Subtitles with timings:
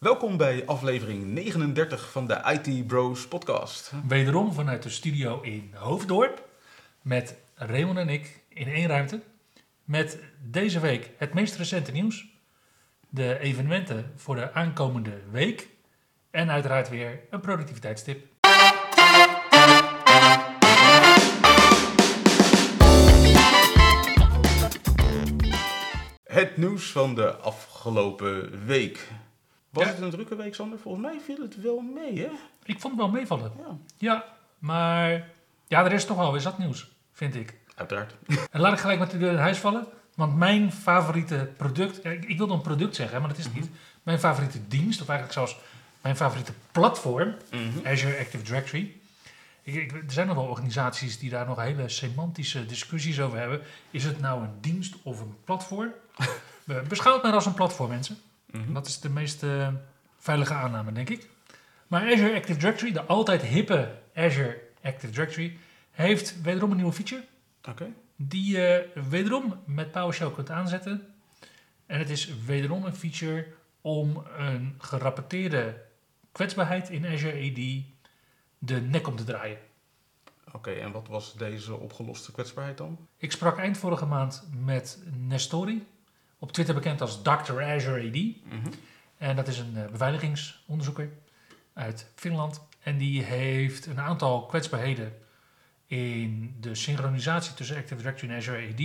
[0.00, 3.92] Welkom bij aflevering 39 van de IT Bros podcast.
[4.08, 6.48] Wederom vanuit de studio in Hoofddorp.
[7.02, 9.20] Met Raymond en ik in één ruimte.
[9.84, 12.26] Met deze week het meest recente nieuws.
[13.08, 15.68] De evenementen voor de aankomende week.
[16.30, 18.26] En uiteraard weer een productiviteitstip.
[26.24, 29.08] Het nieuws van de afgelopen week.
[29.70, 29.90] Was Ja.
[29.90, 30.78] het een drukke week, Sander?
[30.78, 32.28] Volgens mij viel het wel mee, hè?
[32.64, 33.52] Ik vond het wel meevallen.
[33.58, 34.24] Ja, Ja,
[34.58, 35.28] maar
[35.66, 37.54] ja, er is toch wel weer zat nieuws, vind ik.
[37.74, 38.14] uiteraard.
[38.50, 39.86] En laat ik gelijk met de deur in huis vallen.
[40.14, 43.54] Want mijn favoriete product, ja, ik, ik wil dan product zeggen, maar dat is het
[43.54, 43.68] niet.
[44.02, 45.58] Mijn favoriete dienst, of eigenlijk zelfs
[46.00, 47.86] mijn favoriete platform, Mhm.
[47.86, 48.92] Azure Active Directory.
[49.62, 53.60] Ik, ik- er zijn nog wel organisaties die daar nog hele semantische discussies over hebben.
[53.90, 55.92] Is het nou een dienst of een platform?
[56.64, 58.18] Be- Beschouw het maar als een platform, mensen.
[58.52, 58.72] Mhm.
[58.72, 59.68] Dat is de meest eh,
[60.16, 61.28] veilige aanname, denk ik.
[61.86, 65.58] Maar Azure Active Directory, de altijd hippe Azure Active Directory,
[65.90, 67.24] heeft wederom een nieuwe feature.
[67.68, 67.92] Oké.
[68.16, 71.06] Die je wederom met PowerShell kunt aanzetten.
[71.86, 73.46] En het is wederom een feature
[73.80, 75.82] om een gerapporteerde
[76.32, 77.84] kwetsbaarheid in Azure AD
[78.58, 79.58] de nek om te draaien.
[80.52, 82.98] Oké, en wat was deze opgeloste kwetsbaarheid dan?
[83.16, 85.86] Ik sprak eind vorige maand met Nestori,
[86.40, 87.62] op Twitter bekend als Dr.
[87.62, 88.14] Azure AD.
[88.14, 88.72] Mhm.
[89.18, 91.10] En dat is een eh, beveiligingsonderzoeker
[91.72, 92.66] uit Finland.
[92.82, 95.12] En die heeft een aantal kwetsbaarheden
[95.86, 98.80] in de synchronisatie tussen Active Directory en Azure AD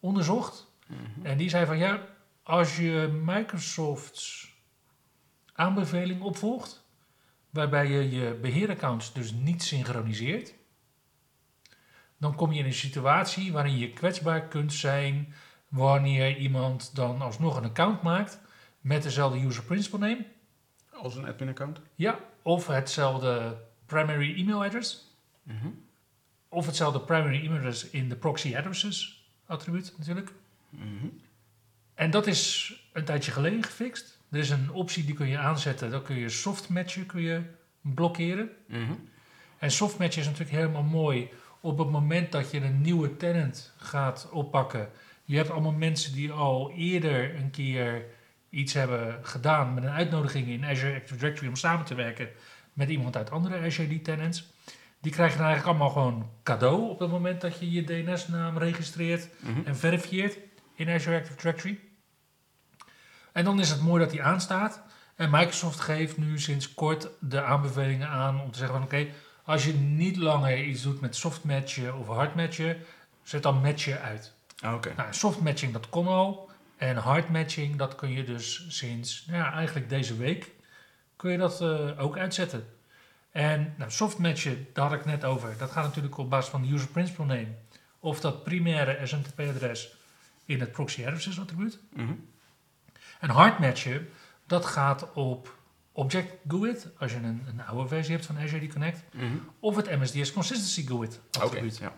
[0.00, 0.72] onderzocht.
[0.86, 1.26] Mhm.
[1.26, 2.06] En die zei van ja,
[2.42, 4.54] als je Microsoft's
[5.52, 6.84] aanbeveling opvolgt,
[7.50, 10.54] waarbij je je beheeraccounts dus niet synchroniseert,
[12.18, 15.34] dan kom je in een situatie waarin je kwetsbaar kunt zijn
[15.72, 18.38] wanneer iemand dan alsnog een account maakt
[18.80, 20.24] met dezelfde user principal name,
[20.92, 21.80] Als een admin-account?
[21.94, 23.56] ja, of hetzelfde
[23.86, 25.10] primary email address,
[25.42, 25.68] Mhm.
[26.48, 30.32] of hetzelfde primary email address in de proxy addresses attribuut natuurlijk.
[30.68, 31.06] Mhm.
[31.94, 34.18] En dat is een tijdje geleden gefixt.
[34.30, 35.90] Er is een optie die kun je aanzetten.
[35.90, 37.40] Dan kun je softmatchen kun je
[37.80, 38.50] blokkeren.
[38.66, 38.92] Mhm.
[39.58, 41.28] En softmatchen is natuurlijk helemaal mooi
[41.60, 44.90] op het moment dat je een nieuwe tenant gaat oppakken.
[45.24, 48.04] Je hebt allemaal mensen die al eerder een keer
[48.50, 52.28] iets hebben gedaan met een uitnodiging in Azure Active Directory om samen te werken
[52.72, 54.50] met iemand uit andere Azure tenants.
[55.00, 59.28] Die krijgen dan eigenlijk allemaal gewoon cadeau op het moment dat je je DNS-naam registreert
[59.40, 59.60] Mhm.
[59.64, 60.38] en verifieert
[60.74, 61.78] in Azure Active Directory.
[63.32, 64.82] En dan is het mooi dat die aanstaat.
[65.16, 69.06] En Microsoft geeft nu sinds kort de aanbevelingen aan om te zeggen van oké,
[69.44, 72.76] als je niet langer iets doet met softmatchen of hardmatchen,
[73.22, 74.34] zet dan matchen uit.
[74.62, 74.96] Ah.
[74.96, 76.50] Nou, softmatching dat kon al.
[76.76, 80.50] En hardmatching dat kun je dus sinds nou ja, eigenlijk deze week
[81.16, 82.66] kun je dat eh, ook uitzetten.
[83.30, 85.54] En nou, softmatchen, daar had ik net over.
[85.58, 87.54] Dat gaat natuurlijk op basis van de user principal name.
[87.98, 89.94] Of dat primaire SMTP-adres
[90.44, 91.78] in het proxy addresses attribuut.
[91.92, 92.12] Mhm.
[93.20, 94.08] En hardmatchen,
[94.46, 95.56] dat gaat op
[95.92, 99.02] Object GUID, als je een, een oude versie hebt van Azure Connect.
[99.12, 99.24] Mhm.
[99.60, 101.78] Of het MSDS Consistency GUID attribuut.
[101.78, 101.92] ja.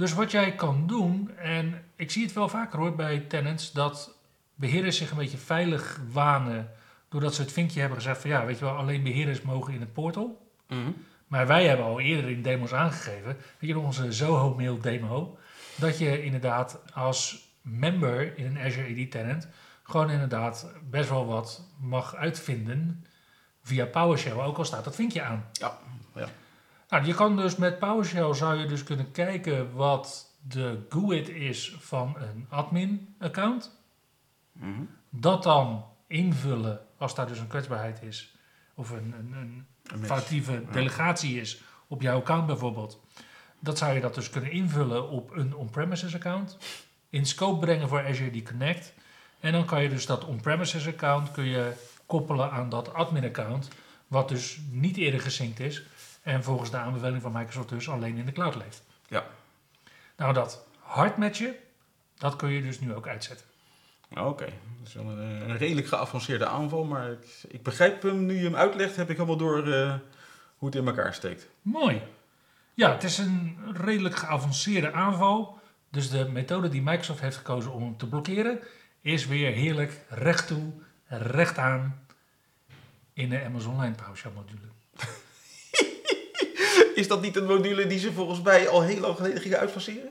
[0.00, 4.16] Dus wat jij kan doen, en ik zie het wel vaker hoor bij tenants, dat
[4.54, 6.70] beheerders zich een beetje veilig wanen.
[7.08, 9.80] Doordat ze het vinkje hebben gezegd van ja, weet je wel, alleen beheerders mogen in
[9.80, 10.50] het portal.
[10.68, 10.90] Mhm.
[11.26, 15.38] Maar wij hebben al eerder in demos aangegeven, weet je onze Zoho Mail demo,
[15.76, 19.48] dat je inderdaad als member in een Azure AD tenant
[19.82, 23.06] gewoon inderdaad best wel wat mag uitvinden
[23.62, 25.44] via PowerShell, ook al staat dat vinkje aan.
[25.52, 25.78] Ja.
[26.90, 31.74] Nou, je kan dus met PowerShell zou je dus kunnen kijken wat de GUID is
[31.78, 33.78] van een admin account.
[34.52, 34.82] Mhm.
[35.10, 38.34] Dat dan invullen als daar dus een kwetsbaarheid is.
[38.74, 40.06] Of een, een, een Een match.
[40.06, 43.00] foutieve delegatie is op jouw account bijvoorbeeld.
[43.58, 46.56] Dat zou je dat dus kunnen invullen op een on-premises account.
[47.10, 48.94] In scope brengen voor Azure AD Connect.
[49.40, 51.72] En dan kan je dus dat on-premises account kun je
[52.06, 53.68] koppelen aan dat admin account.
[54.06, 55.82] Wat dus niet eerder gesynct is.
[56.22, 58.82] En volgens de aanbeveling van Microsoft dus alleen in de cloud leeft.
[59.08, 59.26] Ja.
[60.16, 61.54] Nou, dat hardmatchen,
[62.18, 63.46] dat kun je dus nu ook uitzetten.
[64.10, 64.44] Oké,
[64.78, 68.44] dat is wel een, een redelijk geavanceerde aanval, maar ik, ik begrijp hem, nu je
[68.44, 69.94] hem uitlegt, heb ik helemaal door eh,
[70.56, 71.48] hoe het in elkaar steekt.
[71.62, 72.02] Mooi.
[72.74, 75.58] Ja, het is een redelijk geavanceerde aanval.
[75.90, 78.60] Dus de methode die Microsoft heeft gekozen om hem te blokkeren,
[79.00, 80.72] is weer heerlijk recht toe,
[81.06, 82.06] recht aan
[83.12, 84.68] in de Amazon Line PowerShell module.
[87.00, 90.10] Is dat niet een module die ze volgens mij al heel lang geleden gingen uitfaseren?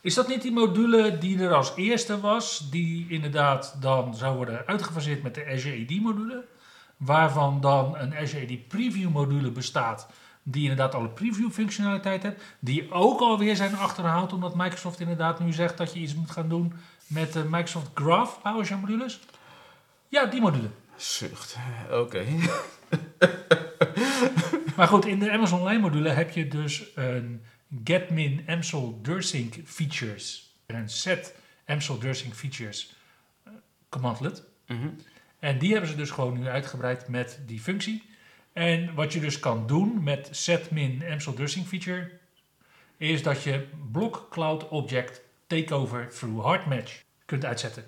[0.00, 4.66] Is dat niet die module die er als eerste was, die inderdaad dan zou worden
[4.66, 6.44] uitgefaseerd met de Azure AD module,
[6.96, 10.06] waarvan dan een Azure AD Preview module bestaat,
[10.42, 15.52] die inderdaad alle preview functionaliteit heeft, die ook alweer zijn achterhaald omdat Microsoft inderdaad nu
[15.52, 16.72] zegt dat je iets moet gaan doen
[17.06, 19.20] met de Microsoft Graph PowerShell modules?
[20.08, 20.68] Ja, die module.
[20.96, 21.56] Zucht.
[21.90, 22.24] Oké.
[24.82, 27.42] Maar goed, in de Amazon Line module heb je dus een
[27.84, 31.34] getmin amsel dursync features en een set
[31.66, 32.94] amsel dursync features
[33.44, 33.52] eh,
[33.88, 34.42] commandlet.
[34.66, 34.88] Mhm.
[35.38, 38.02] En die hebben ze dus gewoon nu uitgebreid met die functie.
[38.52, 42.10] En wat je dus kan doen met set min amsel dursync feature
[42.96, 47.84] is dat je block cloud object takeover through hard match kunt uitzetten.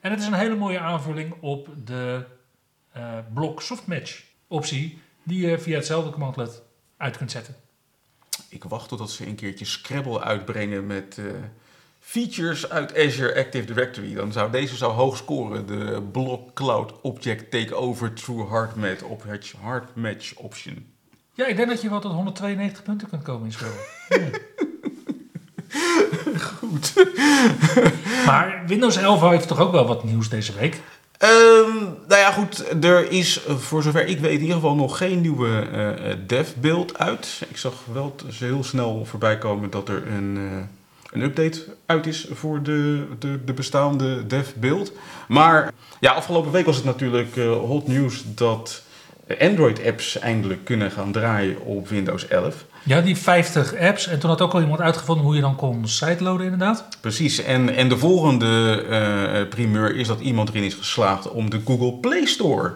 [0.00, 2.26] En het is een hele mooie aanvulling op de
[2.92, 6.62] eh block softmatch optie die je via hetzelfde commandlet
[6.96, 7.56] uit kunt zetten.
[8.48, 11.24] Ik wacht totdat ze een keertje Scrabble uitbrengen met eh,
[12.00, 14.14] features uit Azure Active Directory.
[14.14, 15.66] Dan zou deze zou hoog scoren.
[15.66, 20.86] De Block Cloud Object Takeover Through Hard Match, op het hard match option.
[21.32, 23.82] Ja, ik denk dat je wel tot 192 punten kunt komen in Scrabble.
[26.58, 26.94] Goed.
[28.26, 30.80] maar Windows 11 heeft toch ook wel wat nieuws deze week?
[31.24, 32.84] Ehm, nou ja, goed.
[32.84, 36.18] Er is eh, voor zover ik weet in ieder geval nog geen nieuwe eh, eh,
[36.26, 37.42] dev-beeld uit.
[37.48, 40.38] Ik zag wel heel snel voorbij komen dat er een,
[41.12, 44.92] een update uit is voor de, de, de bestaande dev-beeld.
[45.28, 48.82] Maar ja, afgelopen week was het natuurlijk hot nieuws dat
[49.40, 52.64] Android-apps eindelijk kunnen gaan draaien op Windows 11.
[52.86, 54.06] Ja, die 50 apps.
[54.06, 56.88] En toen had ook al iemand uitgevonden hoe je dan kon sideloaden inderdaad.
[57.00, 61.60] Precies, en, en de volgende eh, primeur is dat iemand erin is geslaagd om de
[61.64, 62.74] Google Play Store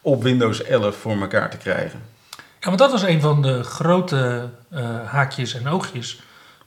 [0.00, 2.02] op Windows 11 voor elkaar te krijgen.
[2.36, 6.20] Ja, want dat was een van de grote eh, haakjes en oogjes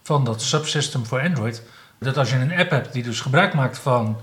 [0.04, 1.64] van dat subsystem voor Android.
[2.00, 4.18] Dat als je een app hebt die dus gebruik maakt van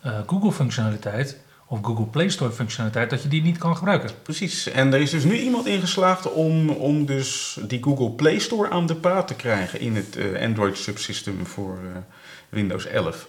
[0.00, 4.10] eh, Google functionaliteit of Google Play Store functionaliteit, dat je die niet kan gebruiken.
[4.22, 8.38] Precies, en er is dus nu iemand in geslaagd om, om dus die Google Play
[8.38, 12.00] Store aan de praat te krijgen in het eh, Android subsystem voor eh,
[12.48, 13.28] Windows 11.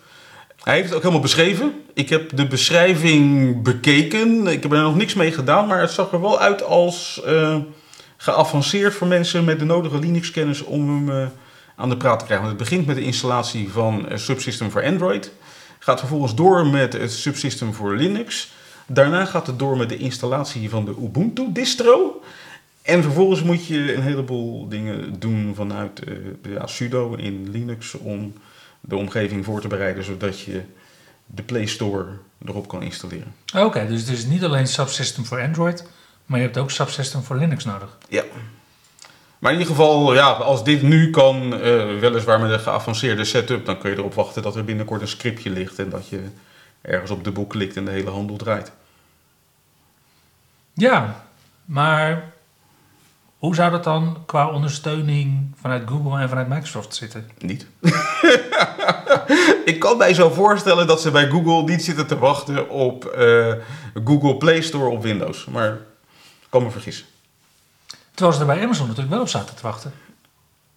[0.63, 1.73] Hij heeft het ook helemaal beschreven.
[1.93, 4.47] Ik heb de beschrijving bekeken.
[4.47, 7.57] Ik heb er nog niks mee gedaan, maar het zag er wel uit als eh,
[8.17, 11.31] geavanceerd voor mensen met de nodige Linux-kennis om hem
[11.75, 12.47] aan de praat te krijgen.
[12.47, 15.31] Want het begint met de installatie van subsystem voor Android.
[15.85, 18.51] Gaat vervolgens door met het subsystem voor Linux.
[18.87, 22.21] Daarna gaat het door met de installatie van de Ubuntu-distro.
[22.81, 26.01] En vervolgens moet je een heleboel dingen doen vanuit
[26.41, 28.33] ja, sudo in Linux om
[28.81, 30.61] de omgeving voor te bereiden, zodat je
[31.25, 32.07] de Play Store
[32.45, 33.33] erop kan installeren.
[33.55, 35.87] Oké, dus het is niet alleen subsystem voor Android,
[36.25, 37.97] maar je hebt ook subsystem voor Linux nodig.
[38.09, 38.23] Ja.
[39.45, 43.65] Maar in ieder geval, ja, als dit nu kan, eh, weliswaar met een geavanceerde setup,
[43.65, 46.23] dan kun je erop wachten dat er binnenkort een scriptje ligt en dat je
[46.81, 48.71] ergens op de boek klikt en de hele handel draait.
[50.73, 51.23] Ja,
[51.65, 52.33] maar
[53.37, 57.29] hoe zou dat dan qua ondersteuning vanuit Google en vanuit Microsoft zitten?
[57.37, 57.67] Niet.
[59.71, 63.53] ik kan mij zo voorstellen dat ze bij Google niet zitten te wachten op eh,
[64.05, 65.45] Google Play Store op Windows.
[65.45, 65.71] Maar
[66.41, 67.05] ik kan me vergissen.
[68.15, 69.93] Terwijl ze er bij Amazon natuurlijk wel op zaten te wachten.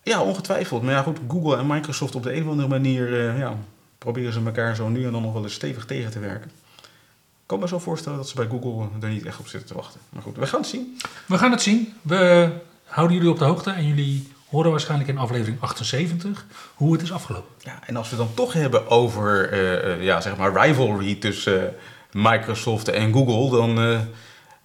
[0.03, 0.83] Ja, ongetwijfeld.
[0.83, 3.55] Maar ja, goed, Google en Microsoft op de een of andere manier eh, ja,
[3.99, 6.51] proberen ze elkaar zo nu en dan nog wel eens stevig tegen te werken.
[6.81, 9.75] Ik kan me zo voorstellen dat ze bij Google er niet echt op zitten te
[9.75, 10.01] wachten.
[10.09, 10.99] Maar goed, we gaan het zien.
[11.27, 11.95] We gaan het zien.
[12.03, 12.51] We
[12.85, 17.13] houden jullie op de hoogte en jullie horen waarschijnlijk in aflevering 78 hoe het is
[17.13, 17.51] afgelopen.
[17.63, 21.15] Ja, en als we het dan toch hebben over eh, eh, ja, zeg maar rivalry
[21.15, 21.75] tussen
[22.13, 23.79] Microsoft en Google, dan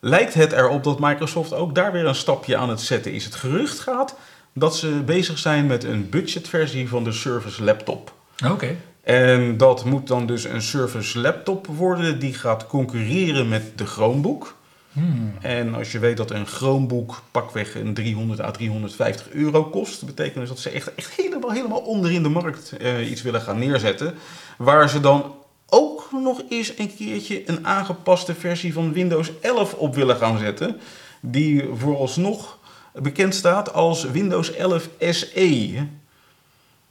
[0.04, 3.26] lijkt het erop dat Microsoft ook daar weer een stapje aan het zetten is.
[3.26, 4.16] Het gerucht gaat
[4.54, 8.14] dat ze bezig zijn met een budgetversie van de Surface Laptop.
[8.52, 8.76] Oké.
[9.04, 14.56] En dat moet dan dus een Surface Laptop worden die gaat concurreren met de Chromebook.
[14.94, 15.34] Hmm.
[15.42, 20.36] En als je weet dat een Chromebook pakweg een 300 à 350 euro kost, betekent
[20.36, 24.14] dus dat ze echt, echt helemaal, helemaal onderin de markt eh, iets willen gaan neerzetten.
[24.58, 25.36] Waar ze dan
[25.70, 30.80] ook nog eens een keertje een aangepaste versie van Windows 11 op willen gaan zetten.
[31.20, 32.58] Die vooralsnog
[32.94, 35.86] bekend staat als Windows 11 SE.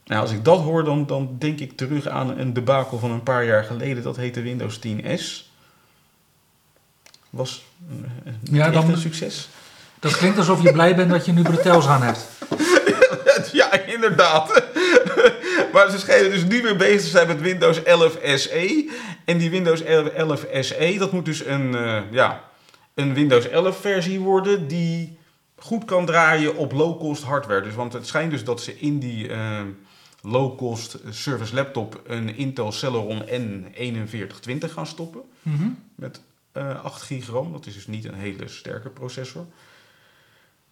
[0.05, 3.23] Nou, als ik dat hoor, dan, dan denk ik terug aan een debakel van een
[3.23, 4.03] paar jaar geleden.
[4.03, 5.51] Dat heette Windows 10S.
[7.29, 7.63] Was
[8.39, 9.49] niet Ja, dan- een succes.
[9.99, 12.27] Dat klinkt alsof je blij bent dat je nu Bretels aan hebt.
[13.51, 14.63] ja, inderdaad.
[15.73, 18.91] Maar ze schijnen dus nu weer bezig te zijn met Windows 11 SE.
[19.25, 22.43] En die Windows 11 SE, dat moet dus een, eh, ja,
[22.93, 25.17] een Windows 11 versie worden die
[25.55, 27.61] goed kan draaien op low-cost hardware.
[27.61, 29.61] Dus, want het schijnt dus dat ze in die eh,
[30.21, 35.21] low-cost service laptop een Intel Celeron N4120 gaan stoppen.
[35.41, 35.67] Mhm.
[35.95, 37.51] Met eh 8 gigram.
[37.51, 39.45] Dat is dus niet een hele sterke processor.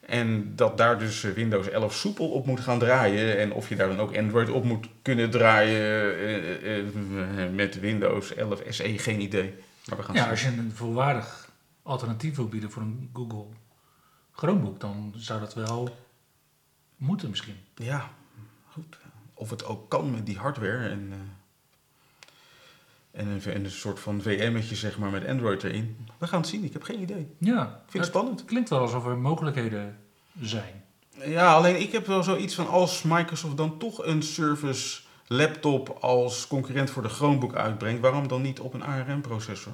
[0.02, 3.38] En dat daar dus Windows 11 soepel op moet gaan draaien.
[3.38, 7.80] En of je daar dan ook Android op moet kunnen draaien eh, eh, eh, met
[7.80, 9.54] Windows 11 SE, geen idee.
[9.86, 10.30] Maar we gaan Ja, zien.
[10.32, 11.50] als je een volwaardig
[11.84, 13.46] alternatief wil bieden voor een Google
[14.32, 15.98] Chromebook, dan zou dat wel
[16.96, 17.56] moeten misschien.
[17.76, 18.10] Ja,
[18.70, 18.98] goed.
[19.34, 21.14] Of het ook kan met die hardware en,
[23.12, 26.08] en, een, en een soort van VM'tje zeg maar met Android erin.
[26.18, 27.20] We gaan het zien, ik heb geen idee.
[27.20, 28.46] Ik Ja, vind het spannend.
[28.46, 29.98] klinkt wel alsof er mogelijkheden
[30.42, 30.84] zijn.
[31.26, 36.48] Ja, alleen ik heb wel zoiets van als Microsoft dan toch een service laptop als
[36.48, 39.74] concurrent voor de Chromebook uitbrengt, waarom dan niet op een ARM-processor?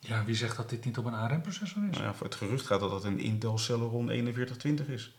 [0.00, 1.96] Ja, wie zegt dat dit niet op een ARM-processor is?
[1.96, 5.16] Nou ja, voor het gerucht gaat dat dat een Intel Celeron 4120 is.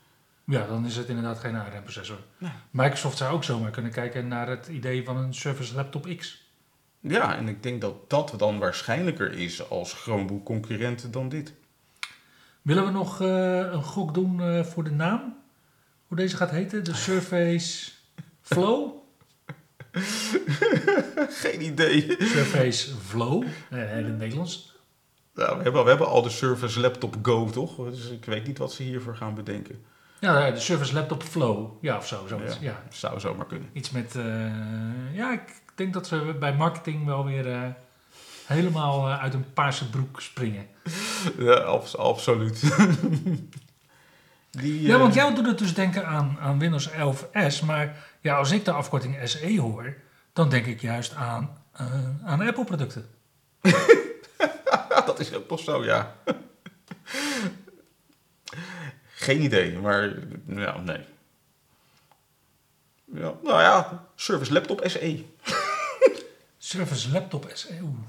[0.49, 2.17] Ja, dan is het inderdaad geen ARM-processor.
[2.37, 2.51] Nee.
[2.71, 6.45] Microsoft zou ook zomaar kunnen kijken naar het idee van een Surface Laptop X.
[6.99, 11.53] Ja, en ik denk dat dat dan waarschijnlijker is als Chromebook concurrent dan dit.
[12.61, 15.37] Willen we nog eh, een gok doen eh, voor de naam?
[16.07, 16.83] Hoe deze gaat heten?
[16.83, 17.91] De Surface
[18.41, 18.91] Flow?
[21.29, 22.15] Geen idee.
[22.19, 23.43] Surface Flow?
[23.69, 24.75] Nee, in het Nederlands.
[25.33, 27.75] Nou, we, hebben, we hebben al de Surface Laptop Go, toch?
[27.89, 29.85] Dus ik weet niet wat ze hiervoor gaan bedenken.
[30.19, 31.69] Ja, de Surface Laptop Flow.
[31.81, 32.25] Ja, of zo.
[32.27, 32.57] Zoiets.
[32.59, 32.81] Ja.
[32.89, 33.69] Zou zomaar kunnen.
[33.73, 34.15] Iets met...
[34.15, 37.61] eh, ja, ik denk dat ze bij marketing wel weer eh,
[38.45, 40.65] helemaal eh, uit een paarse broek springen.
[41.37, 42.61] Ja, abs- absoluut.
[44.51, 47.65] Die, Ja, want jou doet het dus denken aan, aan Windows 11S.
[47.65, 49.95] Maar ja, als ik de afkorting SE hoor,
[50.33, 51.49] dan denk ik juist aan,
[52.25, 53.09] aan Apple-producten.
[55.05, 56.15] dat is ook toch zo, ja.
[59.27, 60.13] Geen idee, maar
[60.45, 60.99] ja, nee.
[63.05, 64.81] Ja, nou ja, Service Laptop.
[64.89, 65.25] SE.
[66.57, 67.79] Surface Laptop SE.
[67.81, 67.99] oeh.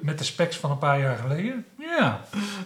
[0.00, 1.66] Met de specs van een paar jaar geleden.
[1.78, 2.24] Ja,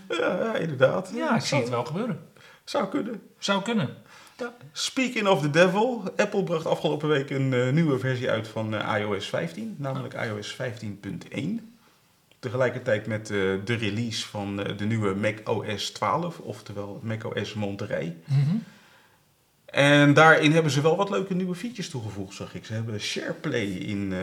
[0.09, 1.11] Ja, ja, inderdaad.
[1.15, 2.29] ja ik zie het wel gebeuren.
[2.65, 3.23] Zou kunnen.
[3.39, 3.97] Zou kunnen.
[4.39, 4.53] Ja.
[4.73, 9.01] Speaking of the devil, Apple bracht afgelopen week een eh, nieuwe versie uit van eh,
[9.01, 11.76] iOS 15, namelijk iOS 15.1.
[12.47, 18.17] Tegelijkertijd met eh, de release van eh, de nieuwe macOS 12, oftewel macOS Monterey.
[18.25, 18.57] Mhm.
[19.65, 22.65] En daarin hebben ze wel wat leuke nieuwe features toegevoegd, zag ik.
[22.65, 24.19] Ze hebben SharePlay in eh,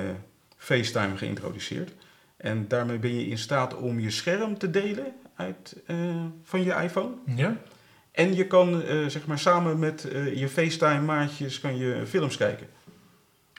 [0.57, 1.91] FaceTime geïntroduceerd.
[2.37, 5.75] En daarmee ben je in staat om je scherm te delen uit,
[6.43, 7.11] van je iPhone.
[7.35, 7.57] Ja?
[8.11, 12.67] En je kan zeg maar samen met je FaceTime-maatjes kan je films kijken.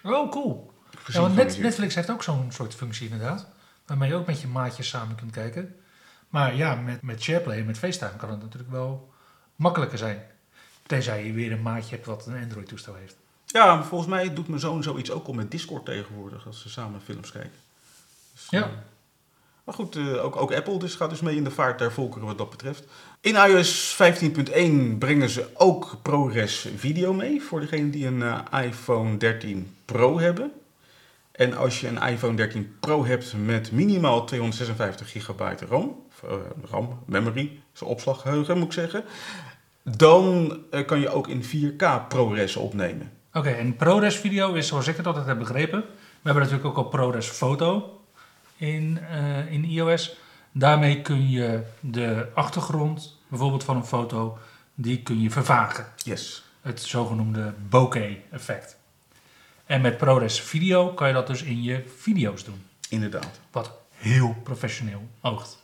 [0.02, 0.73] Oh, cool.
[1.06, 1.59] Ja, want.
[1.59, 3.53] Netflix heeft ook zo'n soort functie inderdaad.
[3.86, 5.76] Waarmee je ook met je maatjes samen kunt kijken.
[6.28, 9.12] Maar ja, met, met SharePlay en met FaceTime kan het natuurlijk wel
[9.56, 10.22] makkelijker zijn.
[10.86, 13.16] Tenzij je weer een maatje hebt wat een Android-toestel heeft.
[13.46, 16.68] Ja, maar volgens mij doet mijn zoon zoiets ook al met Discord tegenwoordig, als ze
[16.68, 17.58] samen films kijken.
[18.32, 18.62] Dus, Ja.
[18.62, 18.68] eh,
[19.64, 22.26] maar goed, eh, ook, ook Apple dus gaat dus mee in de vaart der volkeren
[22.26, 22.84] wat dat betreft.
[23.20, 29.16] In iOS 15.1 brengen ze ook ProRes video mee voor degenen die een eh, iPhone
[29.16, 30.52] 13 Pro hebben.
[31.34, 36.30] En als je een iPhone 13 Pro hebt met minimaal 256 gigabyte RAM, eh,
[36.70, 39.04] RAM, memory, zijn opslaggeheugen moet ik zeggen,
[39.82, 43.12] dan eh, kan je ook in 4K ProRes opnemen.
[43.32, 45.80] Oké, en ProRes video is zoals ik het altijd heb begrepen.
[45.80, 48.00] We hebben natuurlijk ook al ProRes foto
[48.56, 50.16] in, eh, in iOS.
[50.52, 54.38] Daarmee kun je de achtergrond, bijvoorbeeld van een foto,
[54.74, 55.86] die kun je vervagen.
[55.96, 56.44] Yes.
[56.60, 58.76] Het zogenoemde bokeh-effect.
[59.66, 62.66] En met ProRes video kan je dat dus in je video's doen.
[62.88, 63.40] Inderdaad.
[63.50, 65.62] Wat heel professioneel oogt.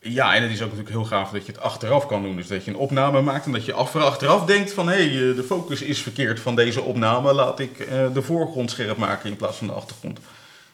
[0.00, 2.36] Ja, en het is ook natuurlijk heel gaaf dat je het achteraf kan doen.
[2.36, 4.88] Dus dat je een opname maakt en dat je af- achteraf denkt van...
[4.88, 7.32] hé, hey, eh, de focus is verkeerd van deze opname.
[7.32, 10.18] Laat ik eh, de voorgrond scherp maken in plaats van de achtergrond.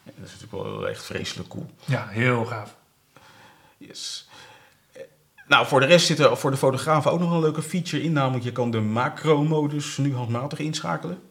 [0.02, 1.70] Ja, dat is natuurlijk wel echt vreselijk cool.
[1.84, 2.74] Ja, heel gaaf.
[3.76, 4.28] Yes.
[5.48, 8.12] Nou, voor de rest zit er voor de fotografen ook nog een leuke feature in.
[8.12, 11.29] Namelijk, je kan de macro-modus nu handmatig inschakelen.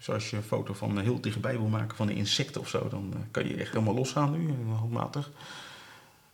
[0.00, 2.68] Dus als je een foto van eh, heel dichtbij wil maken van een insect of
[2.68, 2.88] zo...
[2.88, 5.30] dan eh, kan je echt helemaal losgaan nu, eh, handmatig.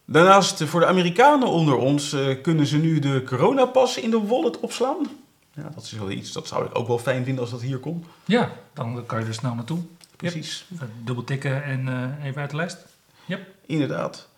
[0.04, 2.12] Daarnaast, eh, voor de Amerikanen onder ons...
[2.12, 4.96] eh, kunnen ze nu de coronapas in de wallet opslaan.
[5.54, 7.78] Ja, dat is wel iets, dat zou ik ook wel fijn vinden als dat hier
[7.78, 8.06] komt.
[8.25, 9.78] Ja, dan kan je er snel naartoe.
[10.16, 10.66] Precies.
[11.04, 12.78] Dubbel tikken en eh, even uit de lijst.
[13.66, 14.28] Inderdaad.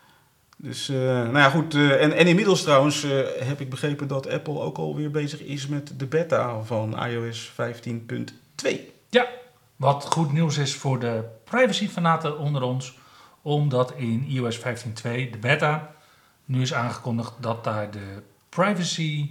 [0.57, 1.75] Dus, eh, nou ja, goed.
[1.75, 5.67] eh, en, en inmiddels trouwens eh, heb ik begrepen dat Apple ook alweer bezig is
[5.67, 7.53] met de beta van iOS
[8.65, 8.69] 15.2.
[9.79, 12.99] Wat goed nieuws is voor de privacy-fanaten onder ons,
[13.43, 14.63] omdat in iOS 15.2,
[15.03, 15.95] de beta,
[16.45, 19.31] nu is aangekondigd dat daar de privacy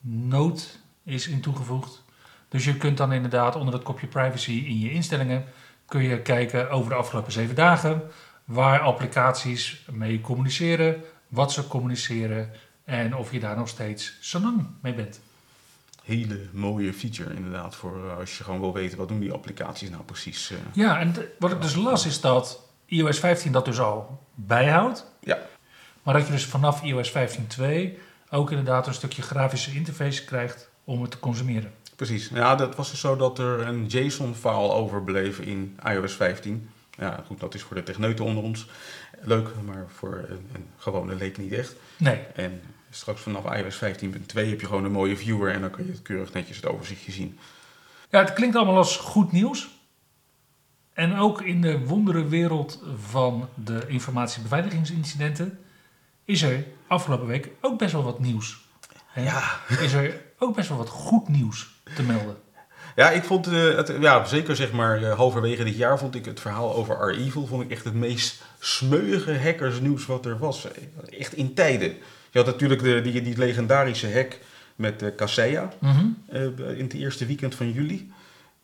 [0.00, 0.64] note
[1.04, 2.02] is in toegevoegd.
[2.48, 5.44] Dus je kunt dan inderdaad onder het kopje privacy in je instellingen
[5.86, 8.02] kun je kijken over de afgelopen zeven dagen
[8.44, 12.50] waar applicaties mee communiceren, wat ze communiceren
[12.84, 14.40] en of je daar nog steeds zo
[14.80, 15.20] mee bent.
[16.02, 19.90] Hele mooie feature inderdaad, voor eh, als je gewoon wil weten wat doen die applicaties
[19.90, 20.50] nou precies.
[20.50, 20.56] eh.
[20.72, 25.06] Ja, en wat ik dus las is dat iOS 15 dat dus al bijhoudt.
[25.20, 25.38] Ja.
[26.02, 27.64] Maar dat je dus vanaf iOS 15.2
[28.30, 31.72] ook inderdaad een stukje grafische interface krijgt om het te consumeren.
[31.96, 32.28] Precies.
[32.34, 36.70] Ja, dat was dus zo dat er een JSON-file overbleef in iOS 15.
[36.98, 38.66] Ja, goed, dat is voor de techneuten onder ons
[39.20, 41.74] leuk, maar voor een, een gewone leek niet echt.
[41.96, 42.60] Nee, En
[42.90, 43.80] straks vanaf iOS 15.2
[44.34, 47.12] heb je gewoon een mooie viewer en dan kun je het keurig netjes het overzichtje
[47.12, 47.38] zien.
[48.10, 49.68] ja, het klinkt allemaal als goed nieuws.
[50.92, 55.58] En ook in de wonderenwereld van de informatiebeveiligingsincidenten
[56.24, 58.58] is er afgelopen week ook best wel wat nieuws.
[59.14, 62.36] En Ja, is er ook best wel wat goed nieuws te melden.
[62.96, 66.24] ja ik vond eh, het, ja, zeker zeg maar eh, halverwege dit jaar vond ik
[66.24, 70.66] het verhaal over R-Evil vond ik echt het meest smeuïge hackersnieuws wat er was.
[71.18, 71.96] Echt in tijden.
[72.30, 74.38] Je had natuurlijk de, die, die legendarische hack
[74.76, 75.72] met de Kaseya.
[75.78, 76.04] Mhm.
[76.28, 76.42] eh,
[76.78, 78.12] in het eerste weekend van juli.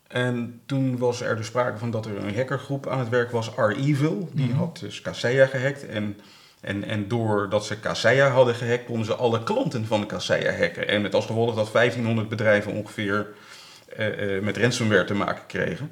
[0.08, 3.50] En toen was er dus sprake van dat er een hackergroep aan het werk was,
[3.56, 4.28] R-Evil.
[4.32, 4.56] Die Mhm.
[4.56, 5.86] had dus Kaseya gehackt.
[5.86, 6.16] En,
[6.60, 10.88] en, en doordat ze Kaseya hadden gehackt, konden ze alle klanten van Kaseya hacken.
[10.88, 13.26] En met als gevolg dat 1500 bedrijven ongeveer
[13.96, 14.06] eh,
[14.42, 15.90] met ransomware te maken kregen.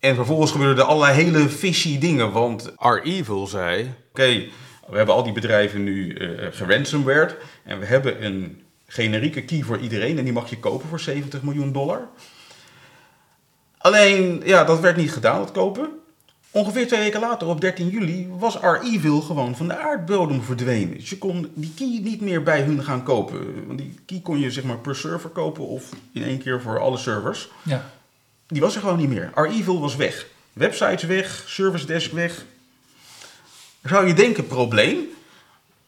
[0.00, 2.32] En vervolgens gebeurden er allerlei hele fishy dingen.
[2.32, 4.44] Want R-Evil zei, oké,
[4.88, 6.16] we hebben al die bedrijven nu
[6.52, 7.36] geransomwared.
[7.62, 11.42] En we hebben een generieke key voor iedereen en die mag je kopen voor 70
[11.42, 12.08] miljoen dollar.
[13.78, 15.88] Alleen, ja, dat werd niet gedaan, dat kopen.
[16.50, 20.96] Ongeveer twee weken later, op 13 juli, was R-Evil gewoon van de aardbodem verdwenen.
[20.96, 23.66] Dus je kon die key niet meer bij hun gaan kopen.
[23.66, 26.80] Want die key kon je zeg maar per server kopen of in één keer voor
[26.80, 27.50] alle servers.
[27.62, 27.90] Ja.
[28.46, 29.30] Die was er gewoon niet meer.
[29.34, 30.26] R-Evil was weg.
[30.52, 32.44] Websites weg, service desk weg.
[33.82, 34.98] Zou je denken, probleem.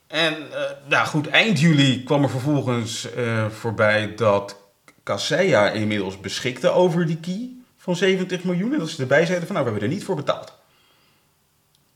[0.07, 4.57] En eh, nou goed, eind juli kwam er vervolgens eh, voorbij dat
[5.03, 8.73] Kaseya inmiddels beschikte over die key van 70 miljoen.
[8.73, 10.53] En dat ze erbij zeiden van nou, we hebben er niet voor betaald.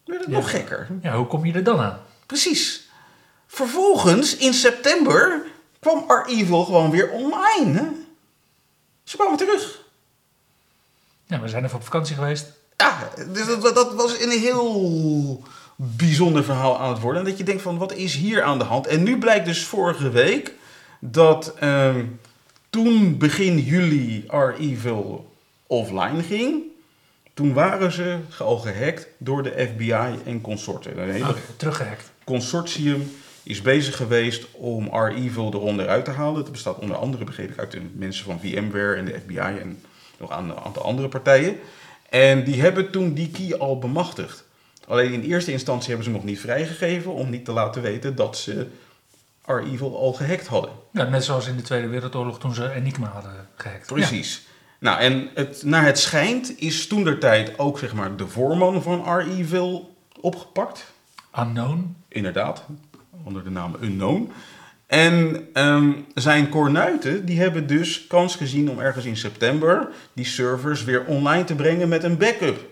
[0.05, 0.21] Ja.
[0.27, 0.89] nog gekker.
[1.03, 2.01] ja, hoe kom je er dan aan?
[2.27, 2.89] Precies.
[3.47, 5.43] Vervolgens, in september,
[5.81, 7.79] kwam R-Evil gewoon weer online.
[7.79, 7.87] Hè?
[9.05, 9.81] Ze kwamen terug.
[11.27, 12.53] Ja, we zijn even op vakantie geweest.
[12.77, 15.43] Ja, dus dat, dat was een heel
[15.81, 17.23] bijzonder verhaal aan het worden.
[17.23, 18.87] En dat je denkt van, wat is hier aan de hand?
[18.87, 20.53] En nu blijkt dus vorige week
[21.01, 22.05] dat ehm,
[22.71, 25.37] toen begin juli R-Evil
[25.67, 26.62] offline ging...
[27.35, 30.99] toen waren ze al gehackt door de FBI en consorten.
[31.03, 32.11] Een hele Oh, teruggehackt.
[32.25, 33.12] consortium
[33.43, 36.43] is bezig geweest om R-Evil eronder uit te halen.
[36.43, 39.83] Dat bestaat onder andere, begreep ik, uit de mensen van VMware en de FBI en
[40.19, 41.57] nog een aantal andere partijen.
[42.09, 44.47] En die hebben toen die key al bemachtigd.
[44.88, 48.14] Alleen in eerste instantie hebben ze hem nog niet vrijgegeven om niet te laten weten
[48.14, 48.66] dat ze
[49.44, 50.70] R-Evil al gehackt hadden.
[50.92, 53.87] Ja, net zoals in de Tweede Wereldoorlog toen ze Enigma hadden gehackt.
[53.87, 54.46] Precies.
[54.79, 58.83] Nou, en het, naar het schijnt is toen der tijd ook zeg maar, de voorman
[58.83, 60.92] van R-Evil opgepakt.
[61.35, 61.42] Ja.
[61.42, 61.96] Unknown.
[62.09, 62.64] Inderdaad,
[63.24, 64.33] onder de naam Unknown.
[64.87, 70.85] En ehm, zijn kornuiten die hebben dus kans gezien om ergens in september die servers
[70.85, 72.66] weer online te brengen met een backup.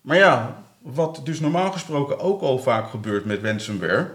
[0.00, 4.10] Maar ja, wat dus normaal gesproken ook al vaak gebeurt met ransomware,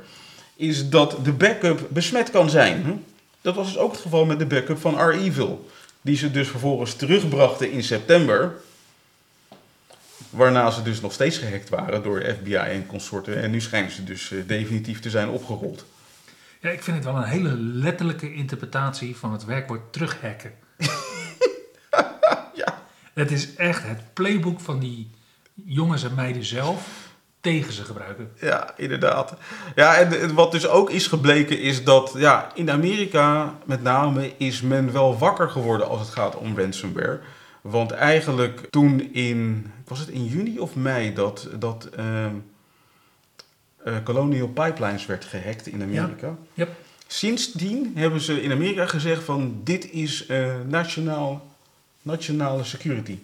[0.55, 2.85] is dat de backup besmet kan zijn.
[2.85, 2.93] hè?
[3.41, 5.69] Dat was dus ook het geval met de backup van R-Evil.
[6.01, 8.55] Die ze dus vervolgens terugbrachten in september.
[10.29, 13.41] Waarna ze dus nog steeds gehackt waren door FBI en consorten.
[13.41, 15.85] En nu schijnen ze dus eh, definitief te zijn opgerold.
[16.61, 20.51] Ja, ik vind het wel een hele letterlijke interpretatie van het werkwoord terughacken.
[22.53, 22.81] Ja.
[23.13, 25.09] Het is echt het playbook van die
[25.65, 27.05] jongens en meiden zelf
[27.41, 28.31] tegen ze gebruiken.
[28.41, 29.33] Ja, inderdaad.
[29.75, 34.61] Ja, en wat dus ook is gebleken is dat ja, in Amerika met name is
[34.61, 37.19] men wel wakker geworden als het gaat om ransomware.
[37.61, 42.25] Want eigenlijk toen in, was het in juni of mei dat, dat eh,
[44.03, 46.35] Colonial Pipelines werd gehackt in Amerika.
[46.53, 46.69] Yep.
[47.07, 51.47] Sindsdien hebben ze in Amerika gezegd van dit is eh, nationaal,
[52.01, 53.17] nationale security.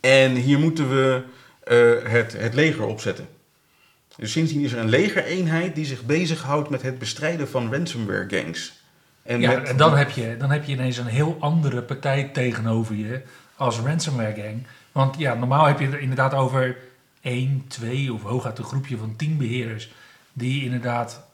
[0.00, 1.22] En hier moeten we
[1.64, 3.28] eh, het, het leger opzetten.
[4.16, 8.82] Dus sindsdien is er een legereenheid die zich bezighoudt met het bestrijden van ransomware gangs.
[9.22, 12.94] En, ja, en dan, heb je, dan heb je ineens een heel andere partij tegenover
[12.94, 13.22] je
[13.56, 14.66] als ransomware gang.
[14.92, 16.76] Want ja, normaal heb je het inderdaad over
[17.20, 19.92] één, twee of hooguit een groepje van tien beheerders
[20.32, 21.26] die inderdaad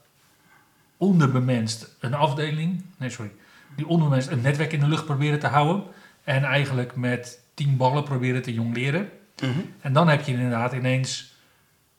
[0.97, 3.31] onderbemenst een afdeling, nee sorry,
[3.75, 5.83] die onderbemenst een netwerk in de lucht proberen te houden
[6.23, 9.09] en eigenlijk met tien ballen proberen te jongleren.
[9.41, 9.59] Mhm.
[9.81, 11.35] En dan heb je inderdaad ineens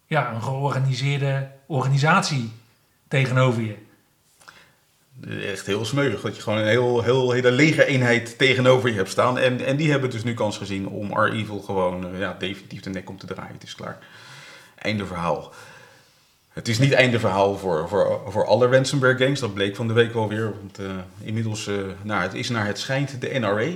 [0.07, 2.51] ja, een georganiseerde organisatie
[3.09, 3.77] tegenover je.
[5.51, 9.11] Echt heel smeuig dat je gewoon een heel, heel hele lege eenheid tegenover je hebt
[9.11, 9.39] staan.
[9.39, 12.91] En, en die hebben dus nu kans gezien om R-Evil gewoon uh, ja, definitief de
[12.91, 13.53] nek om te draaien.
[13.53, 13.99] Het is klaar.
[14.79, 15.53] Einde verhaal.
[16.53, 19.41] Het is niet einde verhaal voor, voor, voor alle ransomware gangs.
[19.41, 20.55] Dat bleek van de week wel weer.
[20.61, 20.87] Want uh,
[21.21, 23.71] inmiddels, uh, nou, het is naar het schijnt de NRA,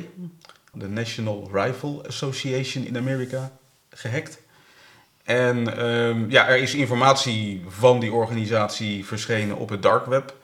[0.79, 3.53] de National Rifle Association in Amerika,
[3.91, 4.41] gehackt.
[5.25, 10.35] En um, ja, er is informatie van die organisatie verschenen op het dark web.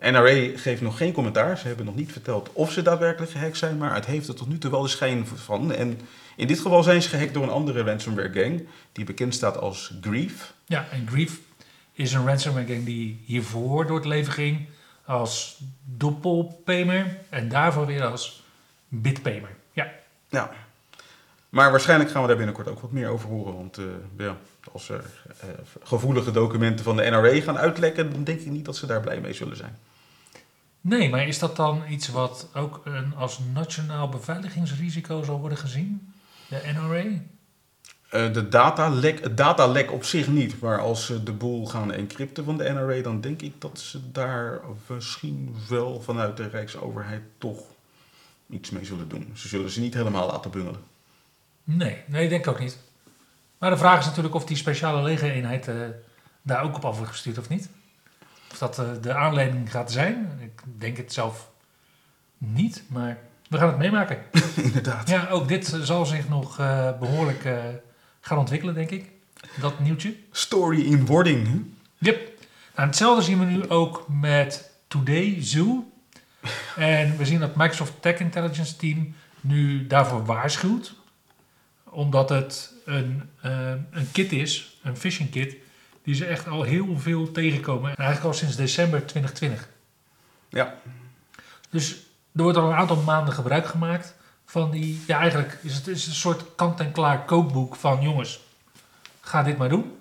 [0.00, 1.58] NRA geeft nog geen commentaar.
[1.58, 4.48] Ze hebben nog niet verteld of ze daadwerkelijk gehackt zijn, maar het heeft er tot
[4.48, 5.72] nu toe wel de schijn van.
[5.72, 6.00] En
[6.36, 9.94] in dit geval zijn ze gehackt door een andere ransomware gang, die bekend staat als
[10.00, 10.52] Grief.
[10.64, 11.40] Ja, en Grief
[11.92, 14.66] is een ransomware gang die hiervoor door het leven ging
[15.04, 18.44] als doppelpaymer en daarvoor weer als
[18.88, 19.55] bitpaymer.
[20.36, 20.50] Ja.
[21.48, 23.54] Maar waarschijnlijk gaan we daar binnenkort ook wat meer over horen.
[23.54, 23.84] Want uh,
[24.18, 24.36] ja,
[24.72, 25.04] als er
[25.44, 25.50] uh,
[25.82, 29.20] gevoelige documenten van de NRA gaan uitlekken, dan denk ik niet dat ze daar blij
[29.20, 29.78] mee zullen zijn.
[30.80, 36.12] Nee, maar is dat dan iets wat ook een, als nationaal beveiligingsrisico zal worden gezien?
[36.48, 37.04] De NRA?
[37.04, 42.44] Uh, de datalek, het datalek op zich niet, maar als ze de boel gaan encrypten
[42.44, 47.75] van de NRA, dan denk ik dat ze daar misschien wel vanuit de Rijksoverheid toch
[48.50, 49.30] iets mee zullen doen.
[49.34, 50.80] Ze zullen ze niet helemaal laten bungelen.
[51.64, 52.78] Nee, nee, ik denk ook niet.
[53.58, 55.74] Maar de vraag is natuurlijk of die speciale legereenheid uh,
[56.42, 57.68] daar ook op af wordt gestuurd of niet.
[58.50, 60.38] Of dat uh, de aanleiding gaat zijn.
[60.40, 61.50] Ik denk het zelf
[62.38, 64.18] niet, maar we gaan het meemaken.
[64.56, 65.08] Inderdaad.
[65.08, 67.48] Ja, ook dit zal zich nog uh, behoorlijk
[68.20, 69.10] gaan ontwikkelen, denk ik.
[69.60, 70.16] Dat nieuwtje.
[70.30, 71.46] Story in wording.
[71.46, 71.60] Hè?
[71.98, 72.16] Yep.
[72.76, 75.90] Nou, hetzelfde zien we nu ook met Today Zoo.
[76.76, 80.94] En we zien dat Microsoft Tech Intelligence Team nu daarvoor waarschuwt
[81.96, 85.56] omdat het een, uh, een kit is, een phishing kit,
[86.02, 87.90] die ze echt al heel veel tegenkomen.
[87.90, 89.68] En eigenlijk al sinds december 2020.
[90.48, 90.74] Ja.
[91.70, 91.92] Dus
[92.32, 95.02] er wordt al een aantal maanden gebruik gemaakt van die...
[95.06, 98.02] Ja, eigenlijk is het is een soort kant-en-klaar kookboek van...
[98.02, 98.40] jongens,
[99.20, 99.96] ga dit maar doen.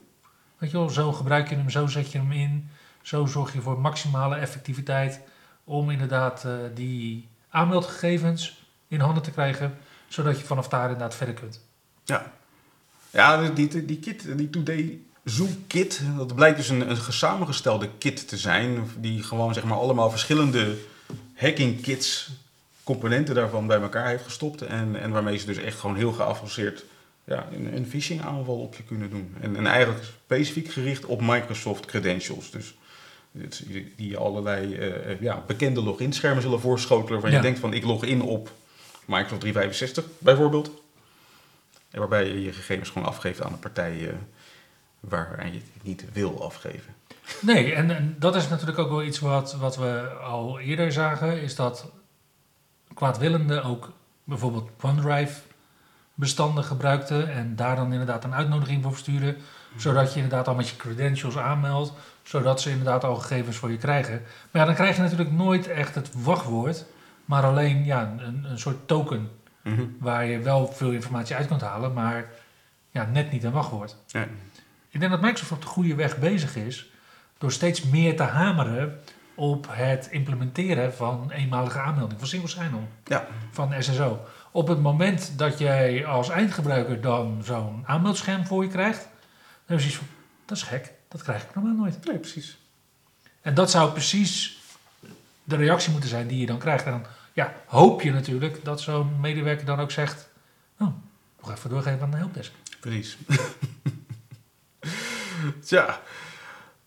[0.58, 2.70] Weet je wel, zo gebruik je hem, zo zet je hem in.
[3.02, 5.20] Zo zorg je voor maximale effectiviteit...
[5.66, 9.78] om inderdaad uh, die aanmeldgegevens in handen te krijgen...
[10.08, 11.62] zodat je vanaf daar inderdaad verder kunt.
[12.04, 12.32] Ja,
[13.10, 18.28] ja die, die kit, die Today Zoo kit, dat blijkt dus een, een samengestelde kit
[18.28, 18.90] te zijn.
[18.98, 20.78] Die gewoon zeg maar allemaal verschillende
[21.34, 22.30] hacking kits,
[22.84, 24.62] componenten daarvan bij elkaar heeft gestopt.
[24.62, 26.86] En, en waarmee ze dus echt gewoon heel geavanceerd
[27.24, 29.36] ja, een, een phishing aanval op je kunnen doen.
[29.42, 32.52] En, en eigenlijk specifiek gericht op Microsoft credentials.
[32.52, 32.74] Dus
[33.96, 37.12] die allerlei uh, ja, bekende loginschermen zullen voorschotelen.
[37.12, 38.52] Waarvan je denkt van ik log in op
[39.06, 40.72] Microsoft 365 bijvoorbeeld.
[41.92, 44.10] En waarbij je je gegevens gewoon afgeeft aan een partij uh,
[45.00, 46.94] waar je het niet wil afgeven.
[47.42, 51.42] Nee, en, en, dat is natuurlijk ook wel iets wat, wat we al eerder zagen,
[51.42, 51.92] is dat
[52.94, 53.92] kwaadwillenden ook
[54.24, 55.42] bijvoorbeeld OneDrive
[56.14, 59.38] bestanden gebruikten en daar dan inderdaad een uitnodiging voor versturen,
[59.78, 61.94] zodat je inderdaad al met je credentials aanmeldt,
[62.26, 64.22] zodat ze inderdaad al gegevens voor je krijgen.
[64.52, 66.86] Maar ja, dan krijg je natuurlijk nooit echt het wachtwoord,
[67.26, 69.30] maar alleen ja, een, een soort token
[69.66, 69.86] Mhm.
[70.00, 72.30] Waar je wel veel informatie uit kunt halen, maar
[72.92, 73.96] ja, net niet een wachtwoord.
[74.08, 74.28] Ja.
[74.90, 76.92] Ik denk dat Microsoft op de goede weg bezig is
[77.38, 79.00] door steeds meer te hameren
[79.36, 83.28] op het implementeren van eenmalige aanmelding van single sign-on ja.
[83.52, 84.26] van SSO.
[84.52, 89.08] Op het moment dat jij als eindgebruiker dan zo'n aanmeldscherm voor je krijgt,
[89.66, 90.08] dan je zoiets van,
[90.46, 92.06] dat is gek, dat krijg ik normaal nooit.
[92.06, 92.58] Nee, precies.
[93.42, 94.62] En dat zou precies
[95.44, 96.86] de reactie moeten zijn die je dan krijgt.
[96.86, 100.30] En dan ja, hoop je natuurlijk dat zo'n medewerker dan ook zegt...
[100.80, 100.88] Oh,
[101.42, 102.52] nog even doorgeven aan de helpdesk.
[102.80, 103.18] Precies.
[105.66, 106.02] Tja,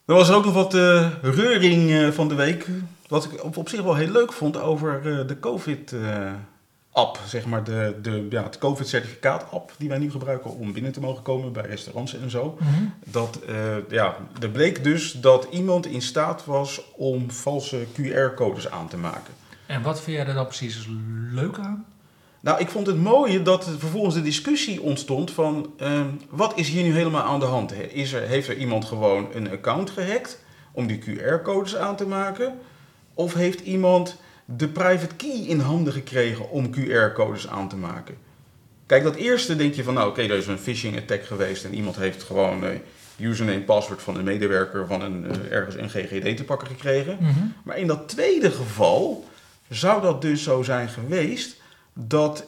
[0.05, 2.67] er was ook nog wat uh, reuring uh, van de week.
[3.07, 5.37] Wat ik op, op, zich wel heel leuk vond over uh, de
[6.99, 7.29] COVID-app.
[7.29, 11.23] zeg maar de, de, ja, het COVID-certificaat-app die wij nu gebruiken om binnen te mogen
[11.23, 12.57] komen bij restaurants en zo.
[12.61, 12.95] Mm -hmm.
[13.05, 13.39] Dat,
[13.89, 19.35] ja, er bleek dus dat iemand in staat was om valse QR-codes aan te maken.
[19.67, 20.89] En wat vind jij er dan precies
[21.31, 21.85] leuk aan?
[22.41, 26.69] Nou, ik vond het mooie dat er vervolgens de discussie ontstond van ehm, wat is
[26.69, 27.73] hier nu helemaal aan de hand?
[27.93, 32.59] Is er, heeft er iemand gewoon een account gehackt om die QR-codes aan te maken?
[33.15, 34.17] Of heeft iemand
[34.57, 38.17] de private key in handen gekregen om QR-codes aan te maken?
[38.87, 41.75] Kijk, dat eerste denk je van, nou oké, er is een phishing attack geweest en
[41.75, 42.71] iemand heeft gewoon eh
[43.19, 47.17] username, password van een medewerker van een, eh, ergens een GGD te pakken gekregen.
[47.21, 47.45] Mhm.
[47.63, 49.29] Maar in dat tweede geval
[49.69, 51.57] zou dat dus zo zijn geweest
[51.93, 52.45] dat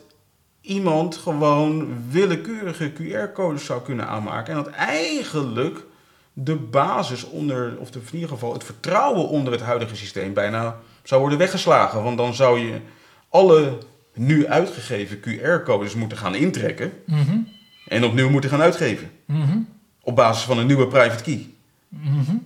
[0.60, 4.56] iemand gewoon willekeurige QR-codes zou kunnen aanmaken.
[4.56, 5.84] En dat eigenlijk
[6.32, 11.20] de basis onder, of in ieder geval het vertrouwen onder het huidige systeem bijna zou
[11.20, 12.02] worden weggeslagen.
[12.02, 12.80] Want dan zou je
[13.28, 13.78] alle
[14.14, 17.38] nu uitgegeven QR-codes moeten gaan intrekken Mhm.
[17.86, 19.10] en opnieuw moeten gaan uitgeven.
[19.24, 19.58] Mhm.
[20.02, 21.48] Op basis van een nieuwe private key.
[21.88, 22.36] Mhm.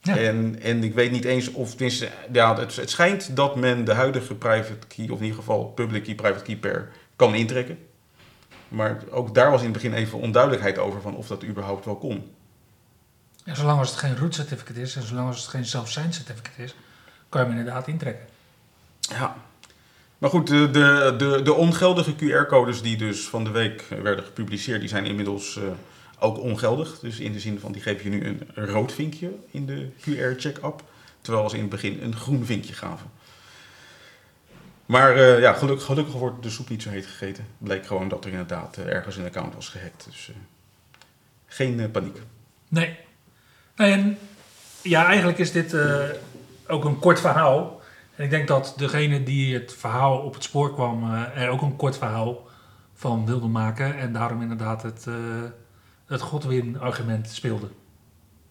[0.00, 0.16] Ja.
[0.16, 3.92] En, en ik weet niet eens of, tenminste, ja, het, het schijnt dat men de
[3.92, 7.78] huidige private key, of in ieder geval public key, private key pair, kan intrekken.
[8.68, 11.96] Maar ook daar was in het begin even onduidelijkheid over van of dat überhaupt wel
[11.96, 12.30] kon.
[13.44, 16.62] Ja, zolang als het geen root certificate is en zolang als het geen self-signed certificate
[16.62, 16.74] is,
[17.34, 18.26] kan je hem inderdaad intrekken.
[19.00, 19.36] Ja.
[20.18, 24.80] Maar goed, de, de, de, de ongeldige QR-codes die dus van de week werden gepubliceerd,
[24.80, 25.62] die zijn inmiddels eh,
[26.18, 26.98] ook ongeldig.
[26.98, 30.82] Dus in de zin van, die geven je nu een rood vinkje in de QR-check-app.
[31.20, 33.10] Terwijl ze in het begin een groen vinkje gaven.
[34.86, 37.46] Maar eh, ja, gelukkig, gelukkig wordt de soep niet zo heet gegeten.
[37.58, 40.04] Bleek gewoon dat er inderdaad eh, ergens een account was gehackt.
[40.04, 40.30] Dus
[41.46, 42.20] geen paniek.
[42.68, 42.96] Nee.
[43.76, 44.18] nee en,
[44.82, 45.72] ja, eigenlijk is dit
[46.68, 47.80] ook een kort verhaal.
[48.16, 51.62] En ik denk dat degene die het verhaal op het spoor kwam, eh, er ook
[51.62, 52.46] een kort verhaal
[52.94, 53.98] van wilde maken.
[53.98, 55.14] En daarom inderdaad het, eh,
[56.06, 57.68] het Godwin-argument speelde.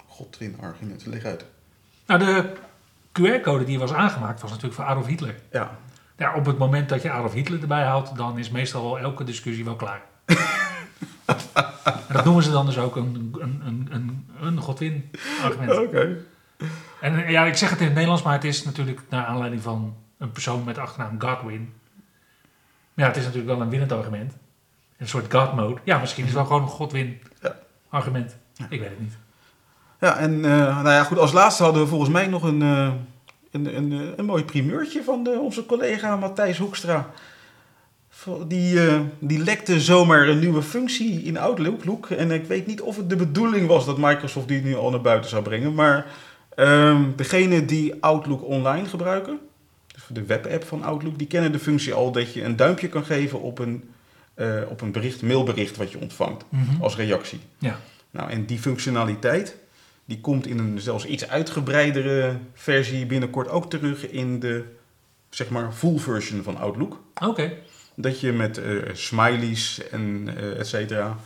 [0.07, 1.45] Godwin argumenten, leg uit.
[2.05, 2.53] Nou, de
[3.11, 5.35] QR-code die was aangemaakt was natuurlijk voor Adolf Hitler.
[5.51, 5.77] Ja,
[6.17, 9.23] Ja, op het moment dat je Adolf Hitler erbij haalt, dan is meestal wel elke
[9.23, 10.01] discussie wel klaar.
[11.85, 15.77] en dat noemen ze dan dus ook een, een, een, een, een Godwin-argument.
[15.77, 16.17] oké.
[17.03, 19.61] En eh, ja, ik zeg het in het Nederlands, maar het is natuurlijk naar aanleiding
[19.61, 21.73] van een persoon met achternaam Godwin.
[22.93, 24.33] Ja, het is natuurlijk wel een winnend argument.
[24.97, 25.81] Een soort God mode.
[25.83, 27.55] Ja, misschien is het wel gewoon een Godwin Ja.
[27.89, 28.35] argument.
[28.69, 29.17] Ik weet het niet.
[29.99, 32.91] Ja, en eh, nou ja, goed, als laatste hadden we volgens mij nog een, eh,
[33.51, 37.09] een, een, een mooi primeurtje van de, onze collega Matthijs Hoekstra.
[38.47, 38.79] Die,
[39.19, 42.09] die lekte zomaar een nieuwe functie in Outlook.
[42.09, 45.01] En ik weet niet of het de bedoeling was dat Microsoft die nu al naar
[45.01, 45.73] buiten zou brengen.
[45.73, 46.05] Maar
[46.55, 49.39] ehm degene die Outlook online gebruiken,
[49.93, 53.05] dus de webapp van Outlook, die kennen de functie al dat je een duimpje kan
[53.05, 53.83] geven op een,
[54.33, 56.81] eh, op een bericht, mailbericht wat je ontvangt Mhm.
[56.81, 57.39] als reactie.
[57.57, 57.79] Ja.
[58.11, 59.55] Nou, en die functionaliteit,
[60.05, 64.63] die komt in een zelfs iets uitgebreidere versie binnenkort ook terug in de,
[65.29, 66.99] zeg maar, full version van Outlook.
[67.27, 67.53] Oké.
[67.95, 71.17] Dat je met eh, smileys en eh et cetera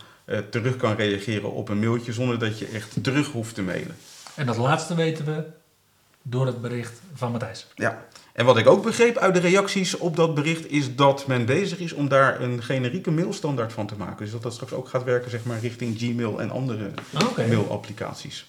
[0.50, 3.96] terug kan reageren op een mailtje zonder dat je echt terug hoeft te mailen.
[4.38, 5.44] En dat laatste weten we
[6.22, 7.66] door het bericht van Matthijs.
[7.74, 8.06] Ja.
[8.32, 11.78] En wat ik ook begreep uit de reacties op dat bericht is dat men bezig
[11.78, 14.16] is om daar een generieke mailstandaard van te maken.
[14.24, 16.90] Dus dat dat straks ook gaat werken zeg maar, richting Gmail en andere
[17.30, 17.46] Oké.
[17.46, 18.46] mailapplicaties.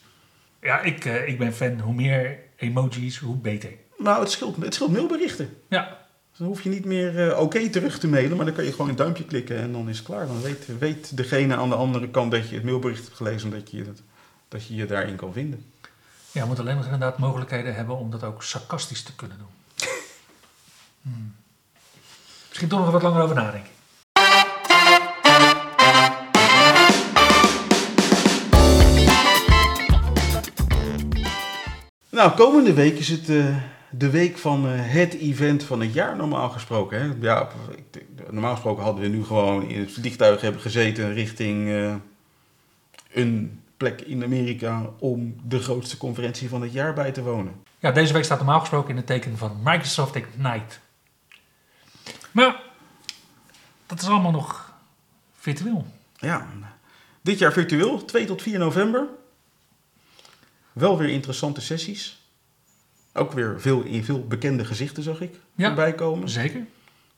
[0.61, 1.79] Ja, ik, eh, ik ben fan.
[1.79, 3.69] Hoe meer emojis, hoe beter.
[3.97, 5.49] Nou, het scheelt, het scheelt mailberichten.
[5.69, 5.97] Ja,
[6.37, 8.89] Dan hoef je niet meer eh, oké terug te mailen, maar dan kan je gewoon
[8.89, 10.27] een duimpje klikken en dan is het klaar.
[10.27, 13.59] Dan weet, weet degene aan de andere kant dat je het mailbericht hebt gelezen en
[13.59, 14.01] dat je, het,
[14.47, 15.65] dat je je daarin kan vinden.
[16.31, 19.47] Ja we moeten alleen nog inderdaad mogelijkheden hebben om dat ook sarcastisch te kunnen doen.
[21.01, 21.35] Hmm.
[22.47, 23.71] Misschien toch nog wat langer over nadenken.
[32.09, 33.55] Nou, komende week is het eh,
[33.91, 37.01] de week van eh, het event van het jaar normaal gesproken.
[37.01, 37.09] Hè?
[37.21, 37.49] Ja,
[37.91, 41.93] ik- normaal gesproken hadden we nu gewoon in het vliegtuig hebben gezeten richting eh,
[43.13, 47.53] een plek in Amerika om de grootste conferentie van het jaar bij te wonen.
[47.79, 50.75] Ja, deze week staat normaal gesproken in het teken van Microsoft Ignite.
[52.31, 52.63] Maar
[53.85, 54.73] dat is allemaal nog
[55.37, 55.85] virtueel.
[56.17, 56.47] Ja,
[57.21, 59.07] dit jaar virtueel, 2 tot 4 november.
[60.73, 62.21] Wel weer interessante sessies.
[63.13, 65.65] Ook weer veel, in veel bekende gezichten zag ik Ja.
[65.67, 66.29] voorbij komen.
[66.29, 66.65] Zeker.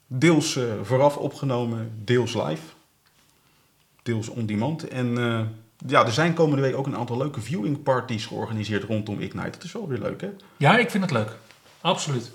[0.06, 2.62] Deels eh, vooraf opgenomen, deels live.
[4.02, 4.88] Deels on demand.
[4.88, 5.40] En eh,
[5.86, 9.50] ja, er zijn komende week ook een aantal leuke viewing parties georganiseerd rondom Ignite.
[9.50, 10.28] Dat is wel weer leuk, hè?
[10.56, 11.36] Ja, ik vind het leuk.
[11.80, 12.30] Absoluut.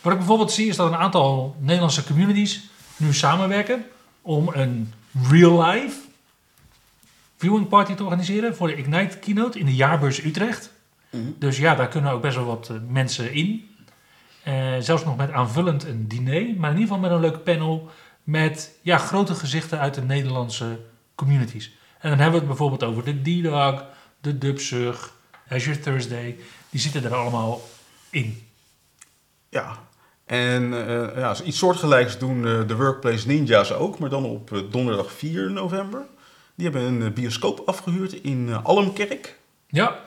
[0.00, 3.84] Wat ik bijvoorbeeld zie is dat een aantal Nederlandse communities nu samenwerken
[4.22, 4.92] om een
[5.30, 5.98] real-life
[7.36, 10.74] viewing party te organiseren voor de Ignite keynote in de jaarbeurs Utrecht.
[11.38, 13.68] Dus ja, daar kunnen ook best wel wat eh, mensen in.
[14.42, 17.90] Eh, zelfs nog met aanvullend een diner, maar in ieder geval met een leuk panel
[18.22, 20.78] met ja, grote gezichten uit de Nederlandse
[21.14, 21.76] communities.
[21.98, 23.84] En dan hebben we het bijvoorbeeld over de D-Dog,
[24.20, 25.14] de Dubsug,
[25.48, 26.38] Azure Thursday.
[26.70, 27.60] Die zitten er allemaal
[28.10, 28.46] in.
[29.48, 29.78] Ja,
[30.26, 34.60] en uh, ja, iets soortgelijks doen uh, de Workplace Ninjas ook, maar dan op uh,
[34.70, 36.06] donderdag 4 november.
[36.54, 39.38] Die hebben een bioscoop afgehuurd in Almkerk.
[39.66, 40.00] Ja.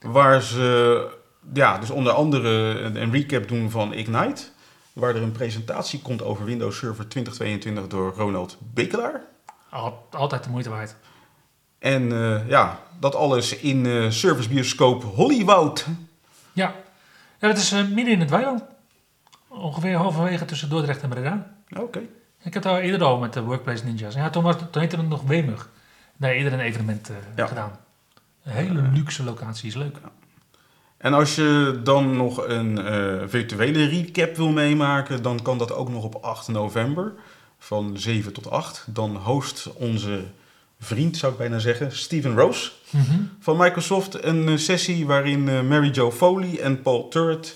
[0.00, 1.08] Waar ze
[1.52, 2.48] ja, dus onder andere
[2.80, 4.42] een, een, recap doen van Ignite.
[4.92, 9.22] Waar er een presentatie komt over Windows Server 2022 door Ronald Bekelaar.
[10.10, 10.94] Altijd de moeite waard.
[11.80, 12.08] En
[12.48, 15.86] ja, dat alles in servicebioscoop Hollywood.
[16.52, 16.74] Ja,
[17.38, 18.62] ja dat is midden in het weiland.
[19.48, 21.54] Ongeveer halverwege tussen Dordrecht en Breda.
[21.76, 22.00] Oké.
[22.42, 24.14] Ik heb daar eerder al met de Workplace Ninjas.
[24.14, 25.70] Ja, toen, was, toen heette het nog Wemug.
[26.16, 27.78] Daar eerder een evenement uh, gedaan.
[28.44, 29.96] Een hele luxe locatie, is leuk.
[30.96, 32.78] En als je dan nog een
[33.28, 37.12] virtuele recap wil meemaken, dan kan dat ook nog op 8 november
[37.58, 38.84] van 7 tot 8.
[38.88, 40.24] Dan host onze
[40.80, 43.30] vriend, zou ik bijna zeggen, Steven Rose mm -hmm.
[43.40, 47.54] van Microsoft een sessie waarin uh, Mary Jo Foley en Paul Turret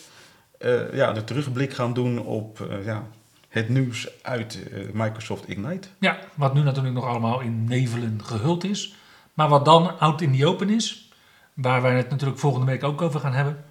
[0.59, 3.07] uh, ja, de terugblik gaan doen op uh, ja,
[3.49, 5.89] het nieuws uit uh, Microsoft Ignite.
[5.99, 8.95] Ja, wat nu natuurlijk nog allemaal in nevelen gehuld is.
[9.35, 11.13] Maar wat dan out in the open is,
[11.55, 13.65] waar wij het natuurlijk volgende week ook over gaan hebben.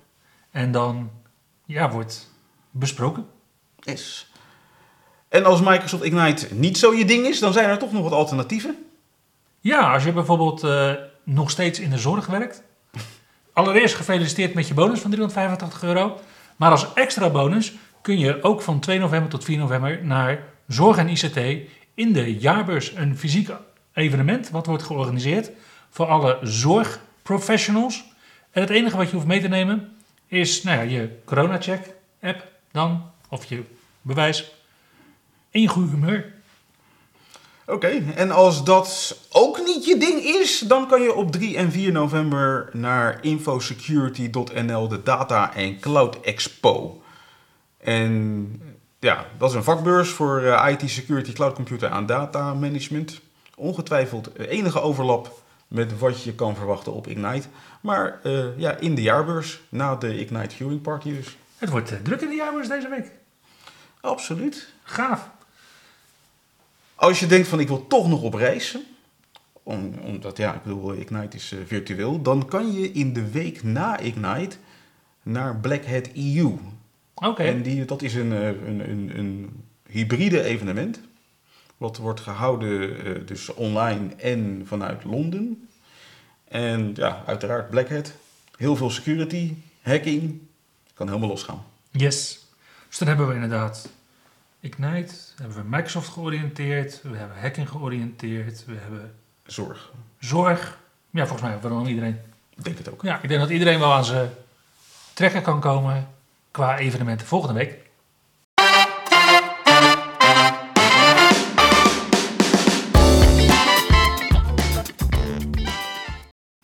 [0.52, 1.12] En dan
[1.66, 2.32] ja, wordt
[2.72, 3.26] besproken.
[3.84, 4.32] Is.
[5.30, 8.12] En als Microsoft Ignite niet zo je ding is, dan zijn er toch nog wat
[8.12, 8.83] alternatieven.
[9.64, 10.68] Ja, als je bijvoorbeeld
[11.24, 12.64] nog steeds in de zorg werkt.
[13.54, 16.20] Allereerst gefeliciteerd met je bonus van 385 euro.
[16.56, 20.98] Maar als extra bonus kun je ook van 2 november tot 4 november naar Zorg
[20.98, 21.38] en ICT
[21.94, 22.96] in de jaarbeurs.
[22.96, 23.50] Een fysiek
[23.94, 25.52] evenement wat wordt georganiseerd
[25.90, 28.04] voor alle zorgprofessionals.
[28.52, 29.96] En het enige wat je hoeft mee te nemen
[30.28, 33.64] is nou ja, je corona-check app dan, of je
[34.02, 34.52] bewijs.
[35.52, 36.34] En je goede humeur.
[37.66, 41.72] Oké, en als dat ook niet je ding is, dan kan je op 3 en
[41.72, 47.02] 4 november naar infosecurity.nl, de Data en Cloud Expo.
[47.78, 48.62] En
[49.00, 53.22] ja, dat is een vakbeurs voor uh, IT Security, Cloud Computer en Data Management.
[53.56, 57.48] Ongetwijfeld enige overlap met wat je kan verwachten op Ignite.
[57.82, 61.38] Maar uh, ja, in de jaarbeurs, na de Ignite Viewing Party dus.
[61.58, 63.12] Het wordt uh, druk in de jaarbeurs deze week.
[64.02, 64.74] Absoluut.
[64.84, 65.30] Gaaf.
[67.04, 68.78] Als je denkt van ik wil toch nog op reis,
[69.64, 73.64] om, omdat ja, ik bedoel, Ignite is uh, virtueel, dan kan je in de week
[73.64, 74.56] na Ignite
[75.24, 76.46] naar Black Hat EU.
[77.14, 77.28] Oké.
[77.28, 77.48] Okay.
[77.48, 81.00] En die, dat is een, een, een, een, hybride evenement.
[81.78, 85.68] Wat wordt gehouden uh, dus online en vanuit Londen.
[86.48, 88.14] En ja, uiteraard Black Hat.
[88.58, 90.40] Heel veel security, hacking.
[90.94, 91.64] Kan helemaal losgaan.
[91.92, 92.48] Yes.
[92.88, 93.90] Dus dan hebben we inderdaad
[94.64, 99.92] Ignite, hebben we Microsoft georiënteerd, we hebben hacking georiënteerd, we hebben zorg.
[100.20, 100.80] Zorg.
[101.10, 102.20] Ja, volgens mij hebben we dan iedereen.
[102.56, 103.02] Ik denk het ook.
[103.02, 104.30] Ja, ik denk dat iedereen wel aan zijn
[105.14, 106.08] trekken kan komen
[106.52, 107.78] qua evenementen volgende week.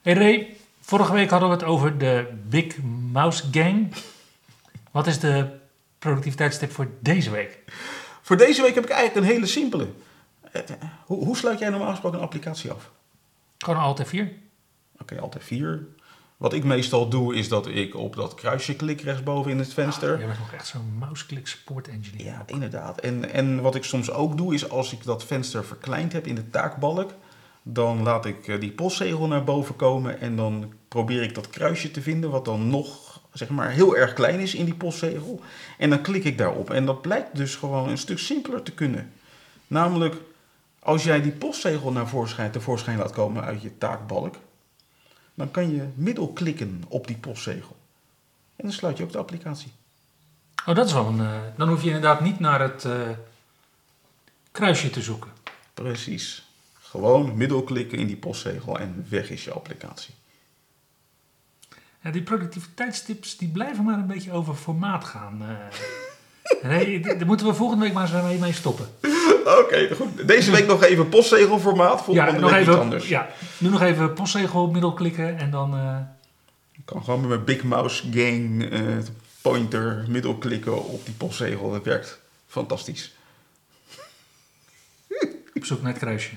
[0.02, 2.82] Hey Ray, vorige week hadden we het over de Big
[3.12, 3.94] Mouse Gang.
[4.92, 5.58] Wat is de
[6.00, 7.60] productiviteitstip voor deze week?
[8.22, 9.88] Voor deze week heb ik eigenlijk een hele simpele.
[11.06, 12.92] Hoe, hoe sluit jij normaal gesproken een applicatie af?
[13.58, 14.10] Gewoon Alt F4.
[14.12, 14.32] Oké,
[15.00, 15.98] okay, Alt F4.
[16.38, 20.14] Wat ik meestal doe, is dat ik op dat kruisje klik rechtsboven in het venster.
[20.14, 22.26] Oh, jij bent nog echt zo'n mouseklik support engineer.
[22.26, 23.00] Ja, inderdaad.
[23.00, 26.36] En, en wat ik soms ook doe, is als ik dat venster verkleind heb in
[26.36, 27.14] de taakbalk,
[27.64, 32.02] dan laat ik die postzegel naar boven komen en dan probeer ik dat kruisje te
[32.02, 35.42] vinden, wat dan nog zeg maar heel erg klein is in die postzegel.
[35.78, 36.70] En dan klik ik daarop.
[36.72, 39.12] En dat blijkt dus gewoon een stuk simpeler te kunnen.
[39.68, 40.16] Namelijk,
[40.80, 44.36] als jij die postzegel naar voorschijn, tevoorschijn laat komen uit je taakbalk,
[45.34, 47.78] dan kan je middelklikken op die postzegel.
[48.56, 49.72] En dan sluit je ook de applicatie.
[50.66, 51.20] Oh, dat is wel een.
[51.20, 53.10] Uh, dan hoef je inderdaad niet naar het uh,
[54.52, 55.32] kruisje te zoeken.
[55.74, 56.48] Precies.
[56.82, 60.14] Gewoon middelklikken in die postzegel en weg is je applicatie.
[62.04, 65.42] Ja, die productiviteitstips die blijven maar een beetje over formaat gaan.
[65.42, 65.50] Uh,
[66.72, 68.88] nee, daar moeten we volgende week maar eens mee stoppen.
[69.46, 70.28] Oké, okay, goed.
[70.28, 72.02] Deze week nog even postzegelformaat.
[72.02, 73.08] Volgende ja, nog week even, iets anders.
[73.08, 75.76] Ja, nu nog even postzegel middelklikken en dan...
[75.76, 75.98] Uh...
[76.72, 78.98] Ik kan gewoon met mijn Big Mouse Gang uh,
[79.42, 81.72] pointer middelklikken op die postzegel.
[81.72, 83.14] Dat werkt fantastisch.
[85.54, 86.36] Op zoek naar het kruisje.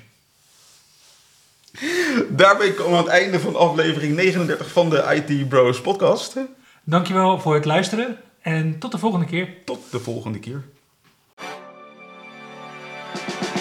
[2.30, 6.36] Daarbij komen we aan het einde van aflevering 39 van de IT Bros podcast.
[6.84, 9.48] Dankjewel voor het luisteren en tot de volgende keer.
[9.64, 10.62] Tot de volgende keer.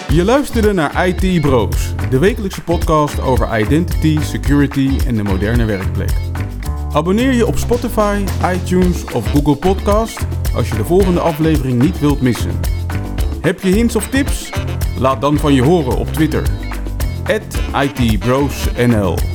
[0.08, 6.12] Je luisterde naar IT Bros, de wekelijkse podcast over identity, security en de moderne werkplek.
[6.92, 10.18] Abonneer je op Spotify, iTunes of Google Podcast
[10.54, 12.60] als je de volgende aflevering niet wilt missen.
[13.40, 14.50] Heb je hints of tips?
[14.98, 16.71] Laat dan van je horen op Twitter.
[17.28, 19.31] @itbrosnl